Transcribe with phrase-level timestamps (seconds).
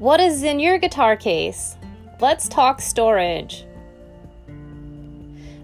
[0.00, 1.76] What is in your guitar case?
[2.20, 3.66] Let's talk storage.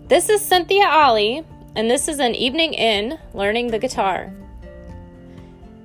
[0.08, 1.42] This is Cynthia Ollie,
[1.74, 4.30] and this is an evening in learning the guitar.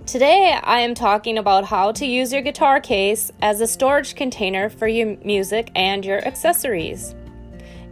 [0.06, 4.68] Today, I am talking about how to use your guitar case as a storage container
[4.70, 7.16] for your music and your accessories.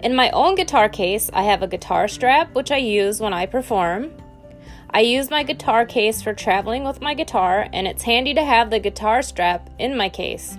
[0.03, 3.45] In my own guitar case, I have a guitar strap which I use when I
[3.45, 4.11] perform.
[4.91, 8.69] I use my guitar case for traveling with my guitar, and it's handy to have
[8.69, 10.57] the guitar strap in my case.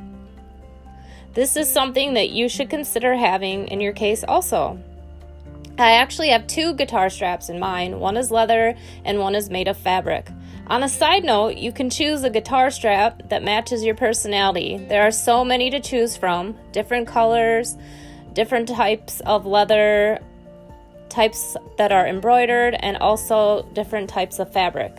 [1.35, 4.79] This is something that you should consider having in your case also.
[5.79, 7.99] I actually have two guitar straps in mine.
[7.99, 10.29] One is leather and one is made of fabric.
[10.67, 14.77] On a side note, you can choose a guitar strap that matches your personality.
[14.77, 17.77] There are so many to choose from, different colors,
[18.35, 20.21] different types of leather,
[21.11, 24.97] types that are embroidered, and also different types of fabric.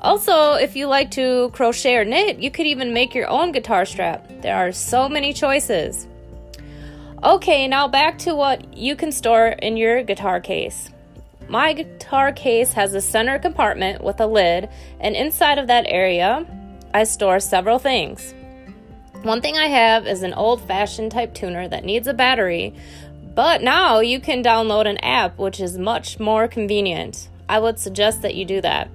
[0.00, 3.84] Also, if you like to crochet or knit, you could even make your own guitar
[3.84, 4.26] strap.
[4.40, 6.08] There are so many choices.
[7.22, 10.90] Okay, now back to what you can store in your guitar case.
[11.48, 16.44] My guitar case has a center compartment with a lid, and inside of that area,
[16.92, 18.34] I store several things.
[19.22, 22.74] One thing I have is an old fashioned type tuner that needs a battery,
[23.34, 27.28] but now you can download an app which is much more convenient.
[27.48, 28.90] I would suggest that you do that.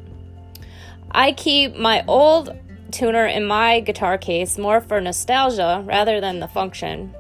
[1.12, 2.56] I keep my old
[2.92, 7.14] tuner in my guitar case more for nostalgia rather than the function.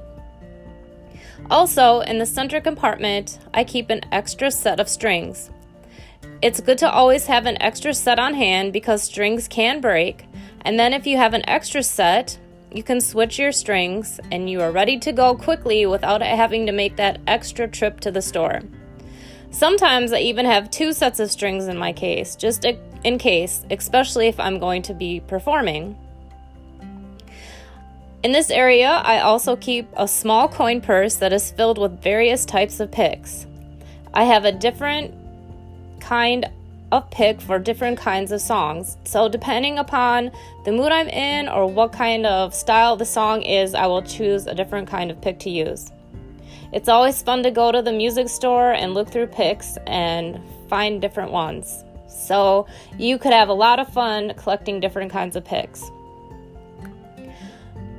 [1.49, 5.49] Also, in the center compartment, I keep an extra set of strings.
[6.41, 10.25] It's good to always have an extra set on hand because strings can break,
[10.61, 12.37] and then if you have an extra set,
[12.71, 16.71] you can switch your strings and you are ready to go quickly without having to
[16.71, 18.61] make that extra trip to the store.
[19.51, 22.65] Sometimes I even have two sets of strings in my case, just
[23.03, 25.97] in case, especially if I'm going to be performing.
[28.23, 32.45] In this area, I also keep a small coin purse that is filled with various
[32.45, 33.45] types of picks.
[34.13, 35.13] I have a different
[35.99, 36.49] kind
[36.91, 38.97] of pick for different kinds of songs.
[39.03, 40.31] So, depending upon
[40.63, 44.47] the mood I'm in or what kind of style the song is, I will choose
[44.47, 45.91] a different kind of pick to use.
[46.73, 50.39] It's always fun to go to the music store and look through picks and
[50.69, 51.83] find different ones.
[52.07, 52.67] So,
[52.97, 55.91] you could have a lot of fun collecting different kinds of picks.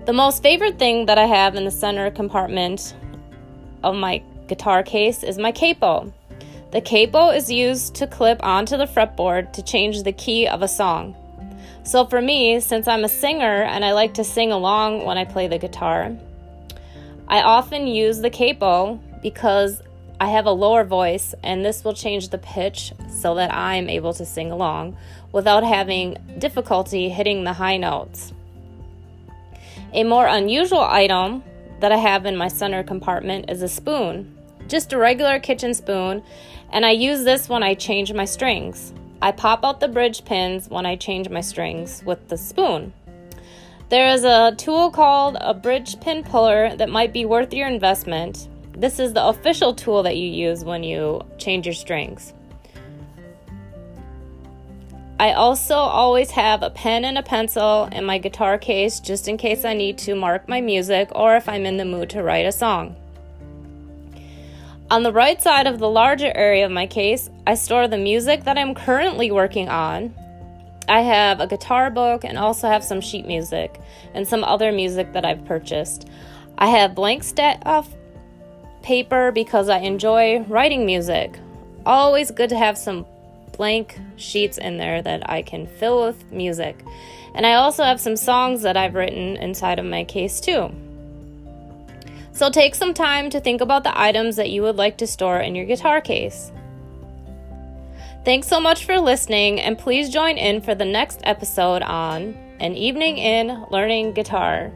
[0.06, 2.94] The most favorite thing that I have in the center compartment
[3.84, 6.12] of my guitar case is my capo.
[6.70, 10.68] The capo is used to clip onto the fretboard to change the key of a
[10.68, 11.16] song.
[11.82, 15.24] So, for me, since I'm a singer and I like to sing along when I
[15.24, 16.14] play the guitar,
[17.26, 19.80] I often use the capo because
[20.20, 24.12] I have a lower voice and this will change the pitch so that I'm able
[24.14, 24.98] to sing along
[25.32, 28.34] without having difficulty hitting the high notes.
[29.94, 31.42] A more unusual item
[31.80, 34.37] that I have in my center compartment is a spoon,
[34.68, 36.22] just a regular kitchen spoon,
[36.70, 38.92] and I use this when I change my strings.
[39.20, 42.92] I pop out the bridge pins when I change my strings with the spoon.
[43.88, 48.46] There is a tool called a bridge pin puller that might be worth your investment.
[48.72, 52.34] This is the official tool that you use when you change your strings.
[55.18, 59.36] I also always have a pen and a pencil in my guitar case just in
[59.36, 62.46] case I need to mark my music or if I'm in the mood to write
[62.46, 62.94] a song.
[64.90, 68.44] On the right side of the larger area of my case, I store the music
[68.44, 70.14] that I'm currently working on.
[70.88, 73.78] I have a guitar book and also have some sheet music
[74.14, 76.08] and some other music that I've purchased.
[76.56, 77.86] I have blank staff
[78.82, 81.38] paper because I enjoy writing music.
[81.84, 83.04] Always good to have some
[83.52, 86.82] blank sheets in there that I can fill with music.
[87.34, 90.70] And I also have some songs that I've written inside of my case too.
[92.38, 95.40] So take some time to think about the items that you would like to store
[95.40, 96.52] in your guitar case.
[98.24, 102.76] Thanks so much for listening, and please join in for the next episode on An
[102.76, 104.70] Evening in Learning Guitar.